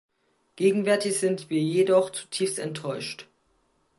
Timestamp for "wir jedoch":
1.51-2.09